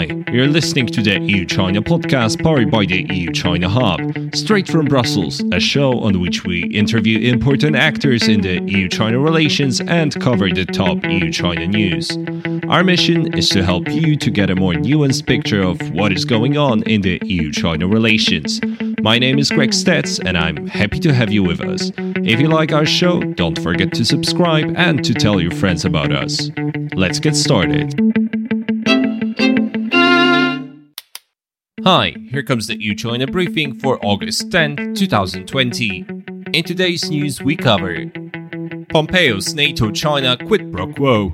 [0.00, 4.00] Hi, you're listening to the EU China podcast powered by the EU China Hub,
[4.34, 9.18] straight from Brussels, a show on which we interview important actors in the EU China
[9.18, 12.16] relations and cover the top EU China news.
[12.70, 16.24] Our mission is to help you to get a more nuanced picture of what is
[16.24, 18.58] going on in the EU China relations.
[19.02, 21.92] My name is Greg Stec, and I'm happy to have you with us.
[22.24, 26.10] If you like our show, don't forget to subscribe and to tell your friends about
[26.10, 26.50] us.
[26.94, 28.19] Let's get started.
[31.84, 36.04] Hi, here comes the EU China briefing for August 10, 2020.
[36.52, 38.04] In today's news, we cover
[38.90, 41.32] Pompeo's NATO China quid pro quo.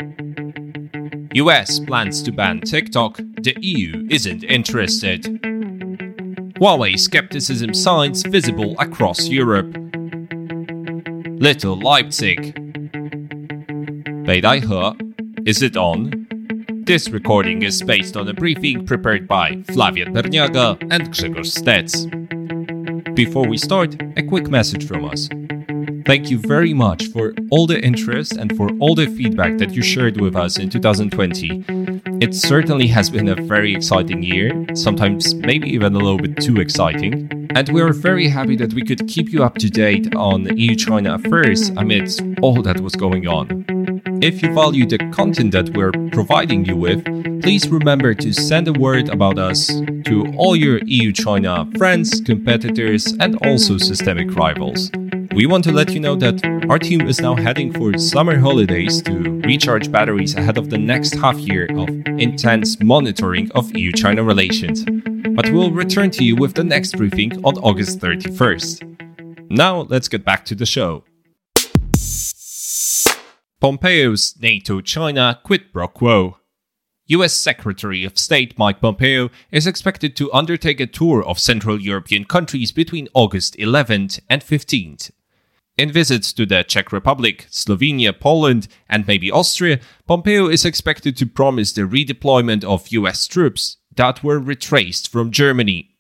[1.35, 5.25] US plans to ban TikTok, the EU isn't interested.
[6.61, 9.77] Huawei skepticism signs visible across Europe.
[11.41, 12.55] Little Leipzig.
[14.25, 14.95] Beidaihe,
[15.45, 16.26] is it on?
[16.87, 21.91] This recording is based on a briefing prepared by Flavia Berniaga and Grzegorz Stec.
[23.17, 25.29] Before we start, a quick message from us.
[26.07, 29.83] Thank you very much for all the interest and for all the feedback that you
[29.83, 31.65] shared with us in 2020.
[32.25, 36.61] It certainly has been a very exciting year, sometimes maybe even a little bit too
[36.61, 37.49] exciting.
[37.57, 40.77] And we are very happy that we could keep you up to date on EU
[40.77, 43.76] China affairs amidst all that was going on.
[44.27, 47.05] If you value the content that we're providing you with,
[47.43, 53.07] please remember to send a word about us to all your EU China friends, competitors,
[53.21, 54.91] and also systemic rivals.
[55.33, 59.01] We want to let you know that our team is now heading for summer holidays
[59.03, 61.89] to recharge batteries ahead of the next half year of
[62.19, 64.85] intense monitoring of EU China relations.
[65.37, 69.51] But we'll return to you with the next briefing on August 31st.
[69.51, 71.05] Now, let's get back to the show.
[73.67, 76.37] Pompeo's NATO China quid pro quo.
[77.09, 82.27] US Secretary of State Mike Pompeo is expected to undertake a tour of Central European
[82.27, 85.11] countries between August 11th and 15th.
[85.77, 91.27] In visits to the Czech Republic, Slovenia, Poland, and maybe Austria, Pompeo is expected to
[91.27, 95.96] promise the redeployment of US troops that were retraced from Germany.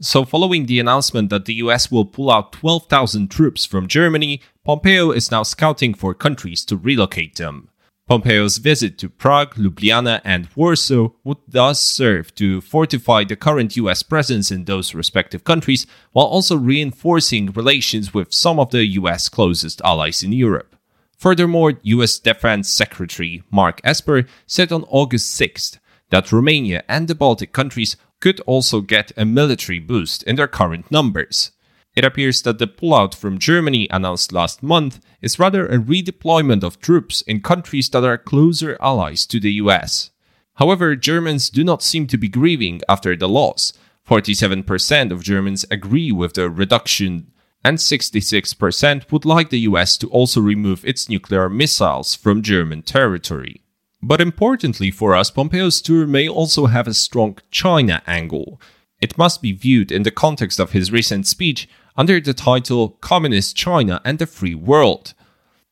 [0.00, 5.10] So, following the announcement that the US will pull out 12,000 troops from Germany, Pompeo
[5.10, 7.70] is now scouting for countries to relocate them.
[8.06, 14.04] Pompeo's visit to Prague, Ljubljana, and Warsaw would thus serve to fortify the current US
[14.04, 19.80] presence in those respective countries while also reinforcing relations with some of the US closest
[19.84, 20.76] allies in Europe.
[21.16, 25.78] Furthermore, US Defense Secretary Mark Esper said on August 6th
[26.10, 30.90] that Romania and the Baltic countries could also get a military boost in their current
[30.90, 31.52] numbers.
[31.96, 36.80] It appears that the pullout from Germany announced last month is rather a redeployment of
[36.80, 40.10] troops in countries that are closer allies to the US.
[40.54, 43.72] However, Germans do not seem to be grieving after the loss.
[44.08, 47.32] 47% of Germans agree with the reduction,
[47.64, 53.62] and 66% would like the US to also remove its nuclear missiles from German territory.
[54.02, 58.60] But importantly for us, Pompeo's tour may also have a strong China angle.
[59.00, 63.56] It must be viewed in the context of his recent speech under the title Communist
[63.56, 65.14] China and the Free World.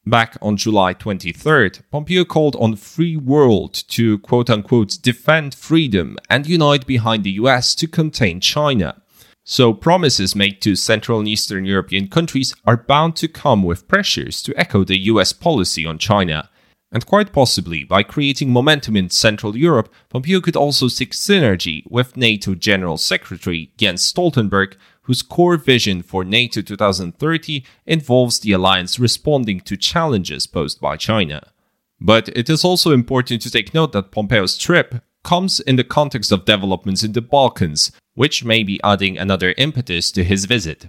[0.04, 6.46] Back on July 23rd, Pompeo called on free world to quote unquote defend freedom and
[6.46, 9.02] unite behind the US to contain China.
[9.42, 14.42] So promises made to Central and Eastern European countries are bound to come with pressures
[14.42, 16.50] to echo the US policy on China.
[16.92, 22.16] And quite possibly, by creating momentum in Central Europe, Pompeo could also seek synergy with
[22.16, 29.60] NATO General Secretary Jens Stoltenberg, whose core vision for NATO 2030 involves the alliance responding
[29.60, 31.52] to challenges posed by China.
[32.00, 36.30] But it is also important to take note that Pompeo's trip comes in the context
[36.30, 40.88] of developments in the Balkans, which may be adding another impetus to his visit.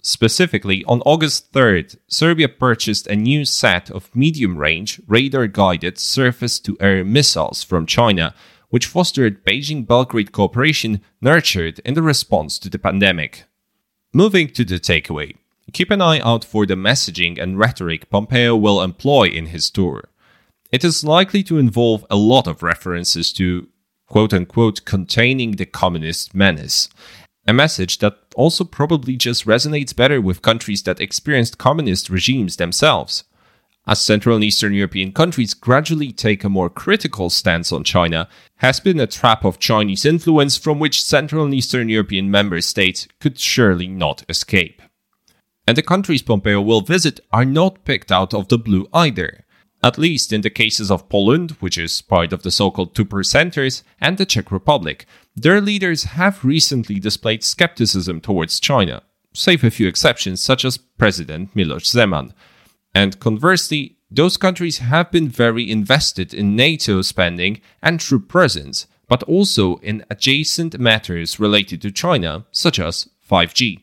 [0.00, 6.60] Specifically, on August 3rd, Serbia purchased a new set of medium range, radar guided surface
[6.60, 8.34] to air missiles from China,
[8.70, 13.44] which fostered Beijing Belgrade cooperation nurtured in the response to the pandemic.
[14.12, 15.36] Moving to the takeaway,
[15.72, 20.04] keep an eye out for the messaging and rhetoric Pompeo will employ in his tour.
[20.70, 23.68] It is likely to involve a lot of references to
[24.06, 26.88] quote unquote containing the communist menace,
[27.48, 33.24] a message that also probably just resonates better with countries that experienced communist regimes themselves.
[33.86, 38.80] As Central and Eastern European countries gradually take a more critical stance on China, has
[38.80, 43.38] been a trap of Chinese influence from which Central and Eastern European member states could
[43.38, 44.82] surely not escape.
[45.66, 49.46] And the countries Pompeo will visit are not picked out of the blue either.
[49.82, 53.04] At least in the cases of Poland, which is part of the so called two
[53.04, 55.06] percenters, and the Czech Republic.
[55.36, 59.02] Their leaders have recently displayed skepticism towards China,
[59.32, 62.32] save a few exceptions, such as President Miloš Zeman.
[62.94, 69.22] And conversely, those countries have been very invested in NATO spending and troop presence, but
[69.24, 73.82] also in adjacent matters related to China, such as 5G.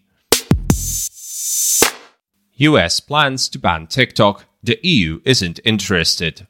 [2.57, 6.47] US plans to ban TikTok, the EU isn't interested.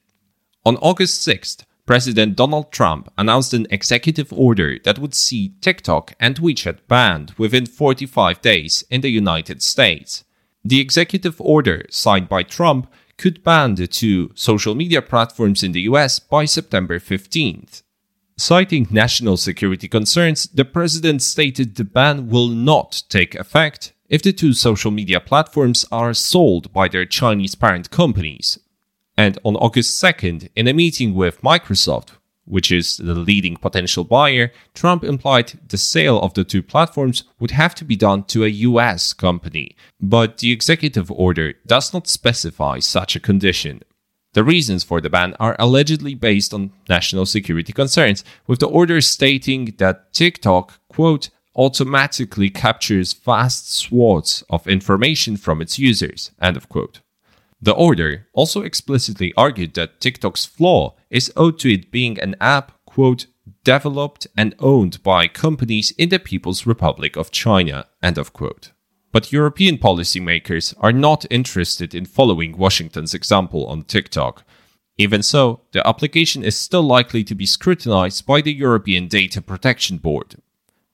[0.66, 6.38] On August 6th, President Donald Trump announced an executive order that would see TikTok and
[6.38, 10.24] WeChat banned within 45 days in the United States.
[10.64, 15.82] The executive order, signed by Trump, could ban the two social media platforms in the
[15.82, 17.84] US by September 15th.
[18.38, 24.34] Citing national security concerns, the president stated the ban will not take effect if the
[24.34, 28.60] two social media platforms are sold by their Chinese parent companies.
[29.18, 32.10] And on August 2nd, in a meeting with Microsoft,
[32.46, 37.52] which is the leading potential buyer, Trump implied the sale of the two platforms would
[37.52, 39.76] have to be done to a US company.
[40.00, 43.82] But the executive order does not specify such a condition.
[44.34, 49.00] The reasons for the ban are allegedly based on national security concerns, with the order
[49.02, 56.70] stating that TikTok, quote, automatically captures vast swaths of information from its users, end of
[56.70, 57.02] quote.
[57.62, 62.74] The order also explicitly argued that TikTok's flaw is owed to it being an app,
[62.86, 63.28] quote,
[63.64, 68.72] developed and owned by companies in the People's Republic of China, end of quote.
[69.12, 74.44] But European policymakers are not interested in following Washington's example on TikTok.
[74.98, 79.98] Even so, the application is still likely to be scrutinized by the European Data Protection
[79.98, 80.36] Board.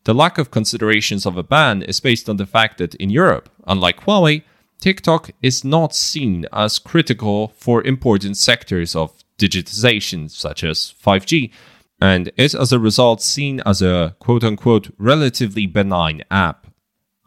[0.03, 3.50] The lack of considerations of a ban is based on the fact that in Europe,
[3.68, 4.42] unlike Huawei,
[4.80, 11.51] TikTok is not seen as critical for important sectors of digitization, such as 5G,
[12.01, 16.65] and is as a result seen as a quote unquote relatively benign app.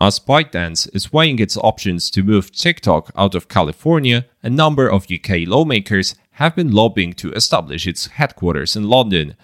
[0.01, 5.07] As ByteDance is weighing its options to move TikTok out of California, a number of
[5.09, 9.37] UK lawmakers have been lobbying to establish its headquarters in London.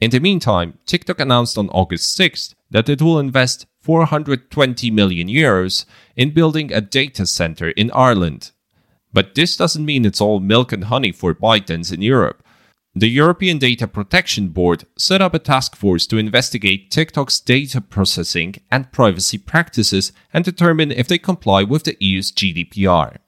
[0.00, 5.84] In the meantime, TikTok announced on August 6th that it will invest 420 million euros
[6.16, 8.52] in building a data center in Ireland.
[9.12, 12.44] But this doesn't mean it's all milk and honey for ByteDance in Europe.
[12.94, 18.56] The European Data Protection Board set up a task force to investigate TikTok's data processing
[18.70, 23.18] and privacy practices and determine if they comply with the EU's GDPR.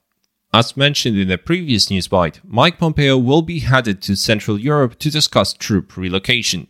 [0.53, 4.99] As mentioned in a previous news bite, Mike Pompeo will be headed to Central Europe
[4.99, 6.67] to discuss troop relocation.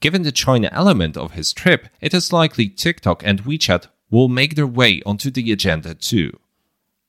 [0.00, 4.54] Given the China element of his trip, it is likely TikTok and WeChat will make
[4.54, 6.38] their way onto the agenda too.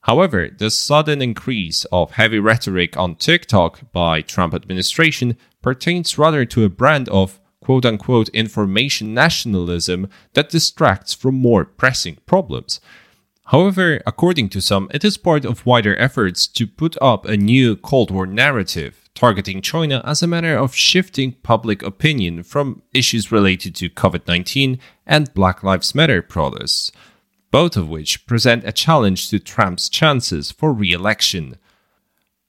[0.02, 6.64] However, the sudden increase of heavy rhetoric on TikTok by Trump administration pertains rather to
[6.64, 12.80] a brand of quote unquote information nationalism that distracts from more pressing problems.
[13.48, 17.78] However, according to some, it is part of wider efforts to put up a new
[17.78, 23.74] Cold War narrative targeting China as a matter of shifting public opinion from issues related
[23.76, 26.92] to COVID 19 and Black Lives Matter protests,
[27.50, 31.56] both of which present a challenge to Trump's chances for re election.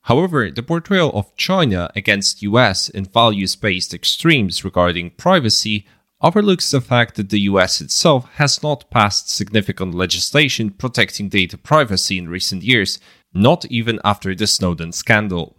[0.02, 5.86] However, the portrayal of China against US in values based extremes regarding privacy
[6.20, 12.18] overlooks the fact that the US itself has not passed significant legislation protecting data privacy
[12.18, 12.98] in recent years,
[13.32, 15.56] not even after the Snowden scandal.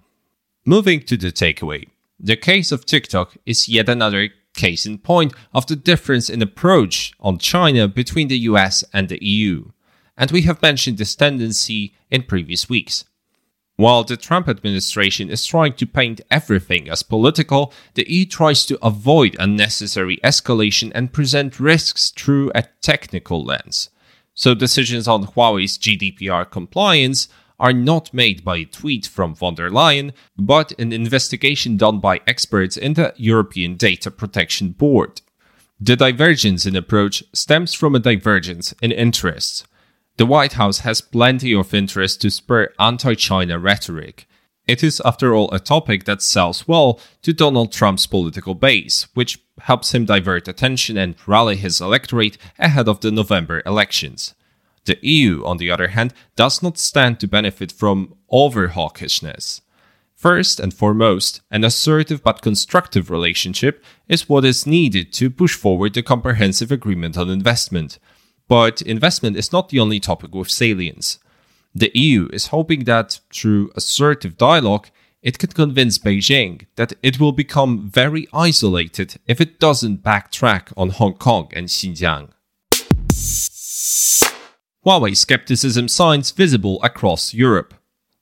[0.66, 1.88] Moving to the takeaway.
[2.20, 7.14] The case of TikTok is yet another case in point of the difference in approach
[7.20, 9.72] on China between the US and the EU.
[10.18, 13.06] And we have mentioned this tendency in previous weeks.
[13.80, 18.78] While the Trump administration is trying to paint everything as political, the EU tries to
[18.86, 23.90] avoid unnecessary escalation and present risks through a technical lens.
[24.34, 29.70] So decisions on Huawei's GDPR compliance are not made by a tweet from von der
[29.70, 35.22] Leyen, but an investigation done by experts in the European Data Protection Board.
[35.80, 39.64] The divergence in approach stems from a divergence in interests.
[40.20, 44.28] The White House has plenty of interest to spur anti China rhetoric.
[44.68, 49.40] It is, after all, a topic that sells well to Donald Trump's political base, which
[49.62, 54.36] helps him divert attention and rally his electorate ahead of the November elections.
[54.84, 59.62] The EU, on the other hand, does not stand to benefit from over hawkishness.
[60.16, 65.94] First and foremost, an assertive but constructive relationship is what is needed to push forward
[65.94, 68.00] the comprehensive agreement on investment.
[68.50, 71.20] But investment is not the only topic with salience.
[71.74, 74.88] The EU is hoping that, through assertive dialogue,
[75.22, 80.90] it could convince Beijing that it will become very isolated if it doesn't backtrack on
[80.90, 82.30] Hong Kong and Xinjiang.
[84.86, 87.76] Huawei skepticism signs visible across Europe.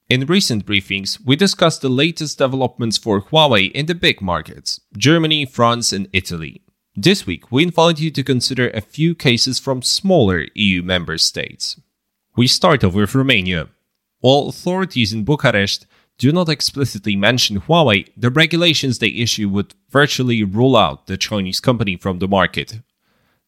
[0.09, 5.45] In recent briefings, we discussed the latest developments for Huawei in the big markets Germany,
[5.45, 6.63] France, and Italy.
[6.99, 11.79] This week, we invite you to consider a few cases from smaller EU member states.
[12.35, 13.67] We start off with Romania.
[14.21, 15.85] While authorities in Bucharest
[16.17, 21.59] do not explicitly mention Huawei, the regulations they issue would virtually rule out the Chinese
[21.59, 22.79] company from the market.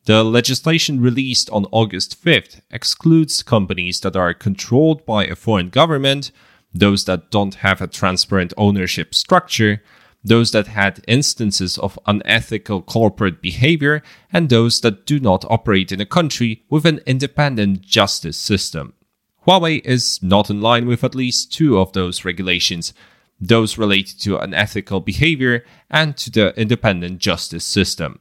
[0.06, 6.32] The legislation released on August 5th excludes companies that are controlled by a foreign government,
[6.72, 9.82] those that don't have a transparent ownership structure,
[10.24, 16.02] those that had instances of unethical corporate behavior, and those that do not operate in
[16.02, 18.94] a country with an independent justice system.
[19.48, 22.94] Huawei is not in line with at least two of those regulations,
[23.40, 28.20] those related to unethical behavior and to the independent justice system.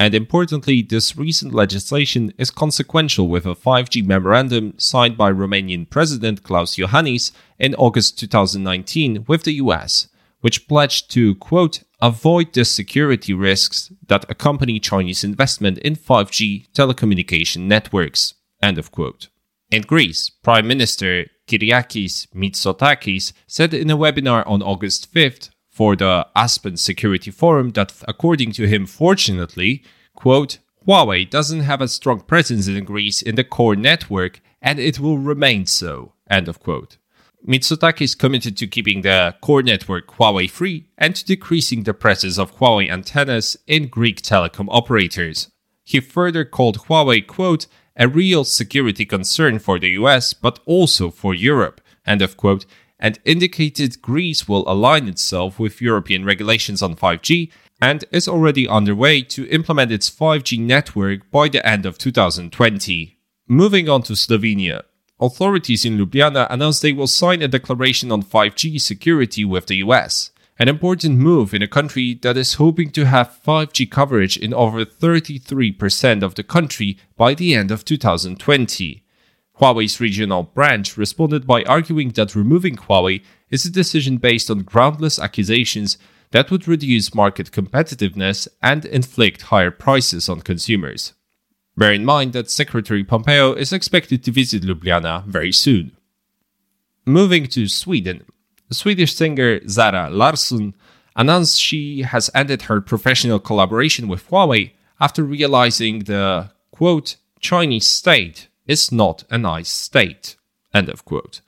[0.00, 6.42] And importantly, this recent legislation is consequential with a 5G memorandum signed by Romanian President
[6.42, 10.08] Klaus Iohannis in August 2019 with the US
[10.40, 17.62] which pledged to, quote, avoid the security risks that accompany Chinese investment in 5G telecommunication
[17.62, 19.28] networks, end of quote.
[19.70, 26.26] In Greece, Prime Minister Kyriakos Mitsotakis said in a webinar on August 5th for the
[26.34, 32.66] Aspen Security Forum that, according to him, fortunately, quote, Huawei doesn't have a strong presence
[32.66, 36.98] in Greece in the core network and it will remain so, end of quote.
[37.46, 42.56] Mitsotakis committed to keeping the core network Huawei free and to decreasing the presence of
[42.56, 45.50] Huawei antennas in Greek telecom operators.
[45.82, 47.66] He further called Huawei, quote,
[47.96, 52.66] a real security concern for the US, but also for Europe, end of quote,
[52.98, 59.22] and indicated Greece will align itself with European regulations on 5G and is already underway
[59.22, 63.16] to implement its 5G network by the end of 2020.
[63.48, 64.82] Moving on to Slovenia.
[65.22, 70.30] Authorities in Ljubljana announced they will sign a declaration on 5G security with the US,
[70.58, 74.82] an important move in a country that is hoping to have 5G coverage in over
[74.82, 79.04] 33% of the country by the end of 2020.
[79.60, 85.18] Huawei's regional branch responded by arguing that removing Huawei is a decision based on groundless
[85.18, 85.98] accusations
[86.30, 91.12] that would reduce market competitiveness and inflict higher prices on consumers.
[91.80, 95.92] Bear in mind that Secretary Pompeo is expected to visit Ljubljana very soon.
[97.06, 98.26] Moving to Sweden,
[98.70, 100.74] Swedish singer Zara Larsson
[101.16, 108.48] announced she has ended her professional collaboration with Huawei after realizing the quote Chinese state
[108.66, 110.36] is not a nice state.
[110.74, 111.40] End of quote.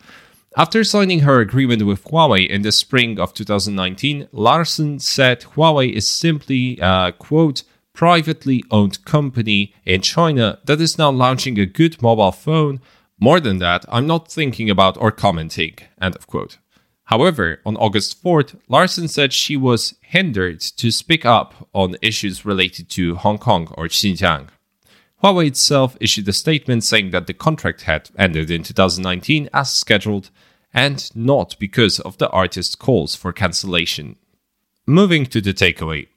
[0.56, 6.08] After signing her agreement with Huawei in the spring of 2019, Larsson said Huawei is
[6.08, 12.32] simply a quote privately owned company in China that is now launching a good mobile
[12.32, 12.80] phone.
[13.18, 15.76] More than that, I'm not thinking about or commenting.
[16.00, 16.58] End of quote.
[17.04, 22.88] However, on August 4th, Larsson said she was hindered to speak up on issues related
[22.90, 24.48] to Hong Kong or Xinjiang.
[25.22, 30.30] Huawei itself issued a statement saying that the contract had ended in 2019 as scheduled
[30.74, 34.16] and not because of the artist's calls for cancellation.
[34.86, 36.08] Moving to the takeaway.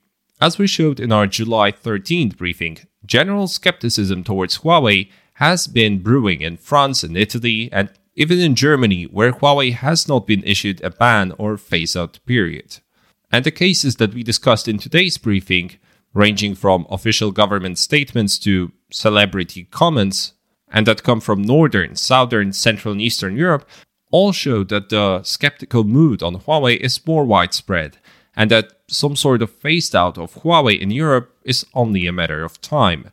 [0.42, 6.42] As we showed in our July 13th briefing, general skepticism towards Huawei has been brewing
[6.42, 10.90] in France and Italy, and even in Germany, where Huawei has not been issued a
[10.90, 12.80] ban or phase out period.
[13.32, 15.72] And the cases that we discussed in today's briefing,
[16.14, 20.34] ranging from official government statements to celebrity comments,
[20.70, 23.68] and that come from Northern, Southern, Central, and Eastern Europe,
[24.12, 27.98] all show that the skeptical mood on Huawei is more widespread
[28.36, 32.44] and that some sort of phased out of Huawei in Europe is only a matter
[32.44, 33.12] of time.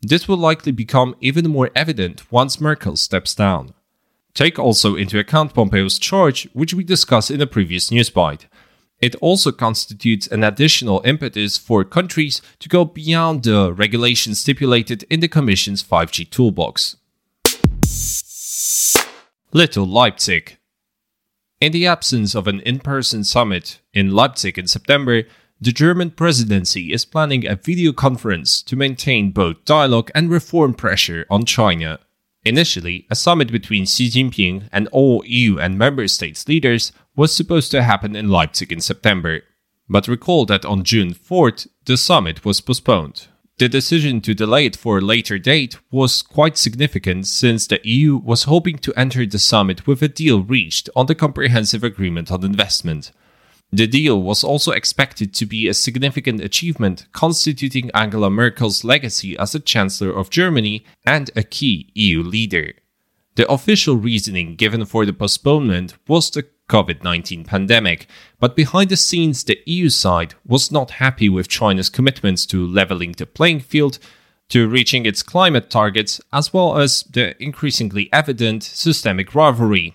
[0.00, 3.74] This will likely become even more evident once Merkel steps down.
[4.34, 8.46] Take also into account Pompeo's charge, which we discussed in a previous news bite.
[9.00, 15.20] It also constitutes an additional impetus for countries to go beyond the regulations stipulated in
[15.20, 16.96] the Commission's 5G toolbox.
[19.52, 20.57] Little Leipzig
[21.60, 25.24] in the absence of an in person summit in Leipzig in September,
[25.60, 31.26] the German presidency is planning a video conference to maintain both dialogue and reform pressure
[31.28, 31.98] on China.
[32.44, 37.72] Initially, a summit between Xi Jinping and all EU and member states leaders was supposed
[37.72, 39.40] to happen in Leipzig in September.
[39.88, 43.26] But recall that on June 4th, the summit was postponed.
[43.58, 48.16] The decision to delay it for a later date was quite significant since the EU
[48.16, 52.44] was hoping to enter the summit with a deal reached on the Comprehensive Agreement on
[52.44, 53.10] Investment.
[53.72, 59.52] The deal was also expected to be a significant achievement, constituting Angela Merkel's legacy as
[59.52, 62.74] the Chancellor of Germany and a key EU leader.
[63.34, 68.06] The official reasoning given for the postponement was the COVID 19 pandemic,
[68.38, 73.12] but behind the scenes, the EU side was not happy with China's commitments to leveling
[73.12, 73.98] the playing field,
[74.48, 79.94] to reaching its climate targets, as well as the increasingly evident systemic rivalry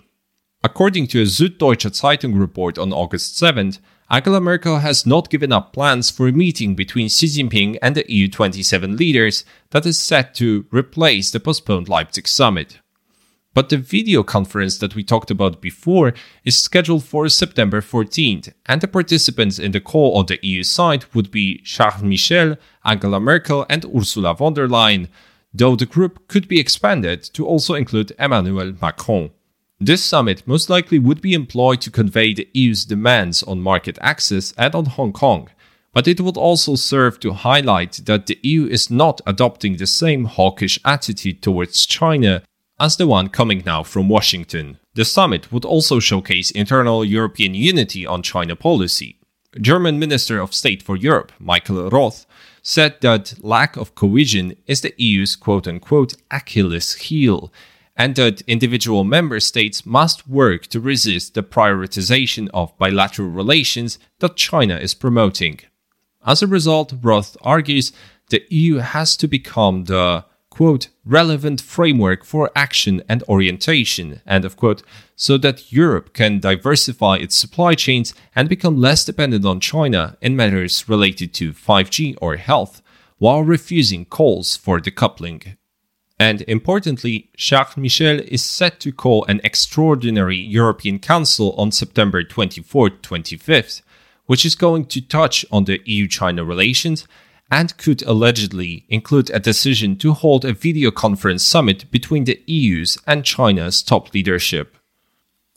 [0.64, 5.74] According to a Süddeutsche Zeitung report on August 7th, Angela Merkel has not given up
[5.74, 10.34] plans for a meeting between Xi Jinping and the EU 27 leaders that is set
[10.36, 12.78] to replace the postponed Leipzig summit.
[13.54, 16.12] But the video conference that we talked about before
[16.44, 21.04] is scheduled for September 14th, and the participants in the call on the EU side
[21.14, 25.06] would be Charles Michel, Angela Merkel, and Ursula von der Leyen,
[25.54, 29.30] though the group could be expanded to also include Emmanuel Macron.
[29.78, 34.52] This summit most likely would be employed to convey the EU's demands on market access
[34.58, 35.48] and on Hong Kong,
[35.92, 40.24] but it would also serve to highlight that the EU is not adopting the same
[40.24, 42.42] hawkish attitude towards China
[42.84, 44.78] as the one coming now from Washington.
[44.92, 49.16] The summit would also showcase internal European unity on China policy.
[49.58, 52.26] German Minister of State for Europe, Michael Roth,
[52.62, 57.50] said that lack of cohesion is the EU's quote unquote Achilles heel
[57.96, 64.36] and that individual member states must work to resist the prioritization of bilateral relations that
[64.36, 65.60] China is promoting.
[66.26, 67.92] As a result, Roth argues
[68.28, 70.24] the EU has to become the
[70.54, 74.84] quote relevant framework for action and orientation end of quote
[75.16, 80.36] so that Europe can diversify its supply chains and become less dependent on China in
[80.36, 82.82] matters related to 5G or health
[83.18, 85.56] while refusing calls for decoupling.
[86.20, 93.00] And importantly, Charles Michel is set to call an extraordinary European Council on September 24th
[93.00, 93.82] 25th,
[94.26, 97.08] which is going to touch on the EU China relations
[97.50, 102.98] and could allegedly include a decision to hold a video conference summit between the EU's
[103.06, 104.76] and China's top leadership.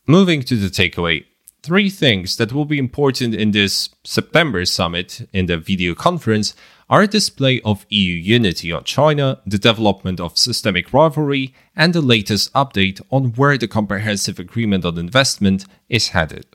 [0.05, 1.25] Moving to the takeaway,
[1.63, 6.55] three things that will be important in this September summit in the video conference
[6.89, 12.01] are a display of EU unity on China, the development of systemic rivalry, and the
[12.01, 16.45] latest update on where the Comprehensive Agreement on Investment is headed.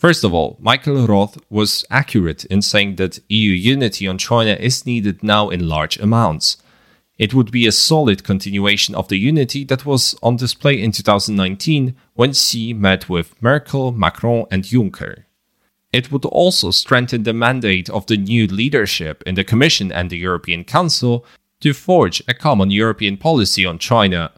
[0.00, 4.86] First of all, Michael Roth was accurate in saying that EU unity on China is
[4.86, 6.56] needed now in large amounts.
[7.18, 11.94] It would be a solid continuation of the unity that was on display in 2019
[12.14, 15.24] when Xi met with Merkel, Macron, and Juncker.
[15.92, 20.16] It would also strengthen the mandate of the new leadership in the Commission and the
[20.16, 21.26] European Council
[21.60, 24.32] to forge a common European policy on China.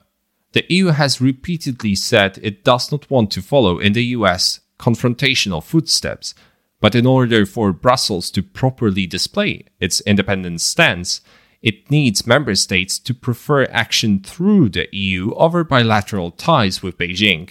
[0.54, 5.62] The EU has repeatedly said it does not want to follow in the US confrontational
[5.62, 6.34] footsteps,
[6.80, 11.20] but in order for Brussels to properly display its independent stance,
[11.62, 17.50] it needs member states to prefer action through the EU over bilateral ties with Beijing.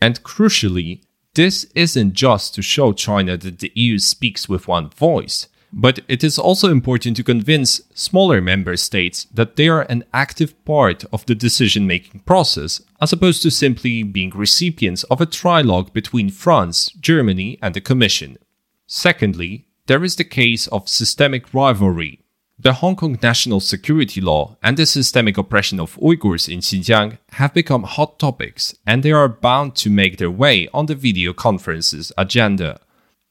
[0.00, 1.02] And crucially,
[1.34, 6.24] this isn't just to show China that the EU speaks with one voice, but it
[6.24, 11.26] is also important to convince smaller member states that they are an active part of
[11.26, 16.90] the decision making process, as opposed to simply being recipients of a trilogue between France,
[17.00, 18.38] Germany, and the Commission.
[18.86, 22.20] Secondly, there is the case of systemic rivalry
[22.58, 27.52] the Hong Kong national security law and the systemic oppression of Uyghurs in Xinjiang have
[27.52, 32.12] become hot topics and they are bound to make their way on the video conference's
[32.16, 32.80] agenda.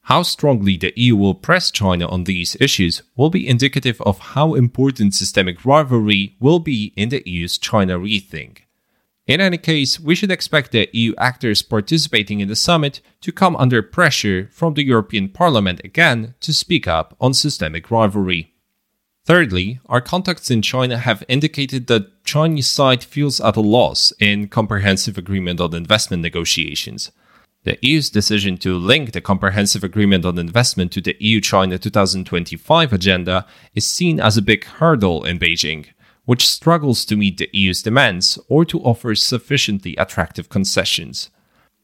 [0.06, 4.54] How strongly the EU will press China on these issues will be indicative of how
[4.54, 8.58] important systemic rivalry will be in the EU's China rethink.
[9.26, 13.56] In any case, we should expect the EU actors participating in the summit to come
[13.56, 18.54] under pressure from the European Parliament again to speak up on systemic rivalry.
[19.24, 24.46] Thirdly, our contacts in China have indicated that Chinese side feels at a loss in
[24.46, 27.10] comprehensive agreement on investment negotiations.
[27.66, 32.92] The EU's decision to link the comprehensive agreement on investment to the EU China 2025
[32.92, 35.86] agenda is seen as a big hurdle in Beijing,
[36.26, 41.30] which struggles to meet the EU's demands or to offer sufficiently attractive concessions.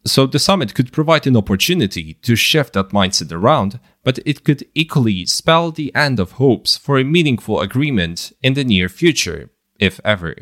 [0.04, 4.64] So the summit could provide an opportunity to shift that mindset around, but it could
[4.76, 9.98] equally spell the end of hopes for a meaningful agreement in the near future, if
[10.04, 10.36] ever.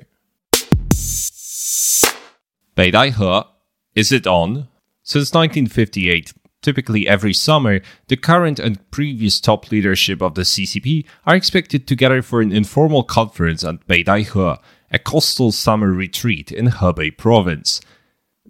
[2.77, 3.47] Beidaihe,
[3.95, 4.69] is it on?
[5.11, 11.35] Since 1958, Typically, every summer, the current and previous top leadership of the CCP are
[11.35, 14.59] expected together for an informal conference at Beidaihe,
[14.93, 17.81] a coastal summer retreat in Hebei province.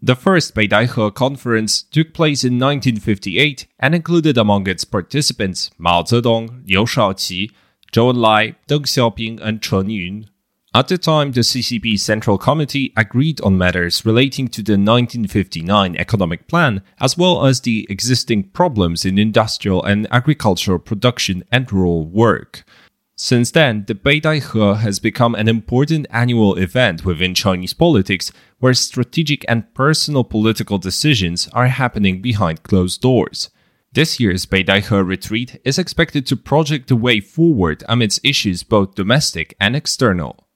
[0.03, 6.69] The first Beidaihe conference took place in 1958 and included among its participants Mao Zedong,
[6.69, 7.53] Liu Shaoqi,
[7.91, 10.30] Zhou Enlai, Deng Xiaoping, and Chen Yun.
[10.73, 16.47] At the time, the CCP Central Committee agreed on matters relating to the 1959 economic
[16.47, 22.63] plan, as well as the existing problems in industrial and agricultural production and rural work.
[23.17, 28.31] Since then, the Beidaihe has become an important annual event within Chinese politics
[28.61, 33.51] where strategic and personal political decisions are happening behind closed doors.
[33.93, 39.57] This year's Beidaihe retreat is expected to project the way forward amidst issues both domestic
[39.59, 40.47] and external.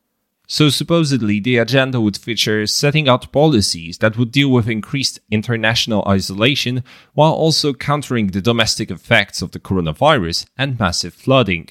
[0.47, 6.05] So supposedly the agenda would feature setting out policies that would deal with increased international
[6.07, 11.71] isolation while also countering the domestic effects of the coronavirus and massive flooding.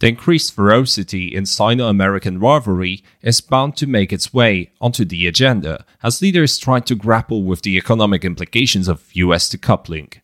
[0.00, 5.26] The increased ferocity in Sino American rivalry is bound to make its way onto the
[5.26, 10.20] agenda as leaders try to grapple with the economic implications of US decoupling.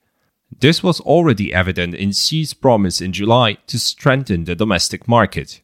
[0.61, 5.61] This was already evident in Xi's promise in July to strengthen the domestic market.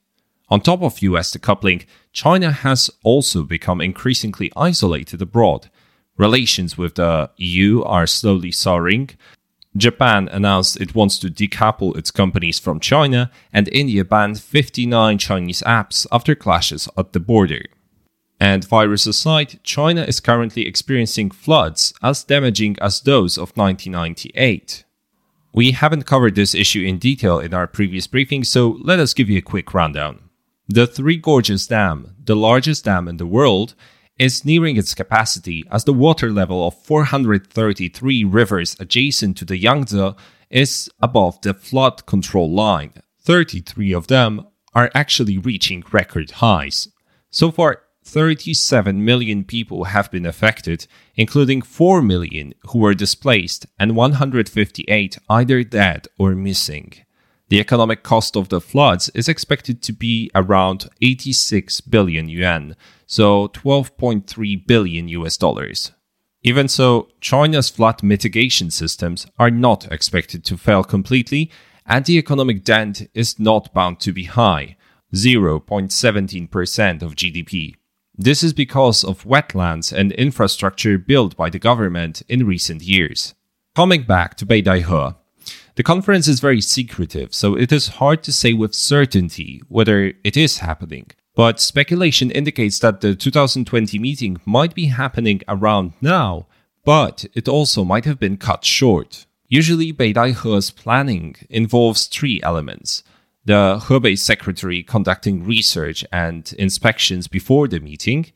[0.49, 5.71] On top of US decoupling, China has also become increasingly isolated abroad.
[6.17, 9.11] Relations with the EU are slowly souring.
[9.77, 15.63] Japan announced it wants to decouple its companies from China, and India banned 59 Chinese
[15.63, 17.63] apps after clashes at the border.
[18.39, 24.85] And virus aside, China is currently experiencing floods as damaging as those of 1998.
[25.55, 29.31] We haven't covered this issue in detail in our previous briefing, so let us give
[29.31, 30.29] you a quick rundown.
[30.73, 33.75] The Three Gorges Dam, the largest dam in the world,
[34.19, 40.15] is nearing its capacity as the water level of 433 rivers adjacent to the Yangtze
[40.49, 42.95] is above the flood control line.
[43.21, 46.89] 33 of them are actually reaching record highs.
[47.29, 53.95] So far, 37 million people have been affected, including 4 million who were displaced and
[53.95, 56.95] 158 either dead or missing.
[57.53, 63.49] The economic cost of the floods is expected to be around 86 billion yuan, so
[63.49, 65.93] 12.3 billion US dollars.
[66.43, 71.51] Even so, China's flood mitigation systems are not expected to fail completely,
[71.85, 74.79] and the economic dent is not bound to be high
[75.15, 77.75] 0.17% of GDP.
[78.15, 83.35] This is because of wetlands and infrastructure built by the government in recent years.
[83.75, 85.17] Coming back to Beidaihe,
[85.75, 90.37] the conference is very secretive, so it is hard to say with certainty whether it
[90.37, 91.11] is happening.
[91.35, 96.47] But speculation indicates that the 2020 meeting might be happening around now,
[96.85, 99.27] but it also might have been cut short.
[99.49, 103.03] Usually, Beidaihe's planning involves three elements
[103.45, 108.27] the Hebei secretary conducting research and inspections before the meeting,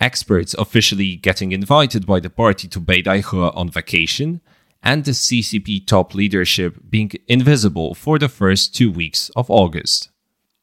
[0.00, 4.40] experts officially getting invited by the party to Beidaihe on vacation,
[4.84, 10.10] and the CCP top leadership being invisible for the first two weeks of August.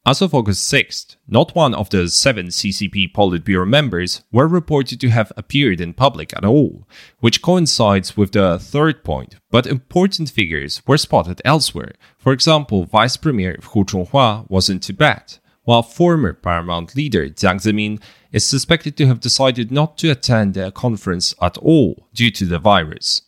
[0.03, 5.10] As of August 6th, not one of the seven CCP Politburo members were reported to
[5.10, 6.88] have appeared in public at all,
[7.19, 11.93] which coincides with the third point, but important figures were spotted elsewhere.
[12.17, 18.01] For example, Vice Premier Hu Chunhua was in Tibet, while former Paramount leader Jiang Zemin
[18.31, 22.57] is suspected to have decided not to attend the conference at all due to the
[22.57, 23.21] virus.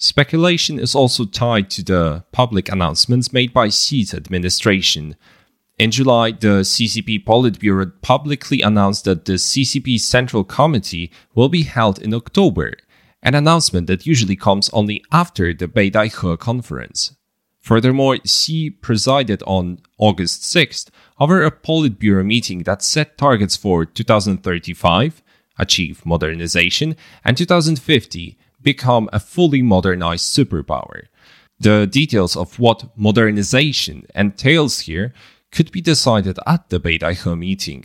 [0.00, 5.16] Speculation is also tied to the public announcements made by Xi's administration.
[5.76, 11.98] In July, the CCP Politburo publicly announced that the CCP Central Committee will be held
[11.98, 12.74] in October,
[13.24, 17.16] an announcement that usually comes only after the Beidaihe conference.
[17.60, 25.22] Furthermore, Xi presided on August 6th over a Politburo meeting that set targets for 2035,
[25.58, 31.06] achieve modernization, and 2050, become a fully modernized superpower.
[31.60, 35.12] The details of what modernization entails here
[35.50, 37.84] could be decided at the Beidaihe meeting.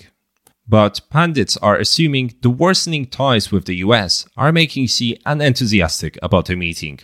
[0.67, 6.45] But pundits are assuming the worsening ties with the US are making Xi unenthusiastic about
[6.45, 6.99] the meeting.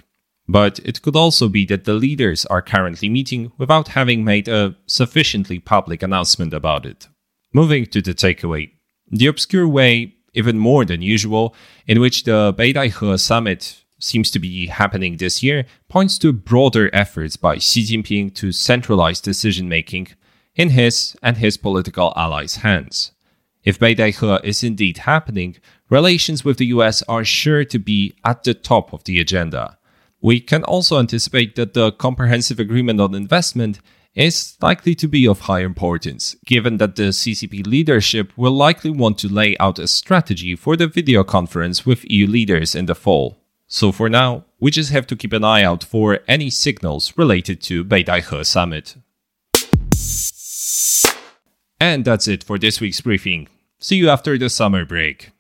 [0.48, 4.76] But it could also be that the leaders are currently meeting without having made a
[4.88, 7.08] sufficiently public announcement about it.
[7.54, 8.72] Moving to the takeaway.
[9.12, 11.56] The obscure way even more than usual,
[11.88, 17.36] in which the Beidaihe summit seems to be happening this year, points to broader efforts
[17.36, 20.08] by Xi Jinping to centralize decision making
[20.56, 23.12] in his and his political allies' hands.
[23.64, 25.58] If Beidaihe is indeed happening,
[25.90, 29.78] relations with the US are sure to be at the top of the agenda.
[30.22, 33.80] We can also anticipate that the Comprehensive Agreement on Investment
[34.16, 39.18] is likely to be of high importance, given that the CCP leadership will likely want
[39.20, 43.38] to lay out a strategy for the video conference with EU leaders in the fall.
[43.68, 47.62] So for now, we just have to keep an eye out for any signals related
[47.64, 48.96] to Beidaihe summit.
[51.80, 53.48] And that's it for this week's briefing.
[53.80, 55.32] See you after the summer break.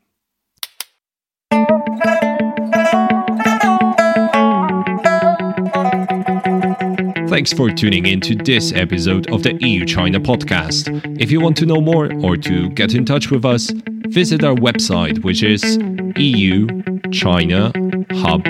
[7.30, 10.89] Thanks for tuning in to this episode of the EU China podcast.
[11.22, 13.72] If you want to know more or to get in touch with us,
[14.08, 15.78] visit our website, which is
[16.18, 16.68] EU
[17.12, 17.72] China
[18.13, 18.44] Hub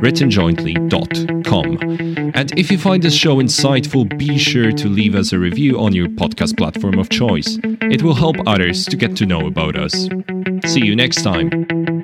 [0.00, 2.30] writtenjointly.com.
[2.34, 5.92] And if you find this show insightful, be sure to leave us a review on
[5.92, 7.58] your podcast platform of choice.
[7.62, 10.08] It will help others to get to know about us.
[10.66, 11.97] See you next time.